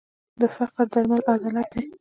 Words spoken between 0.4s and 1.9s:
فقر درمل عدالت دی.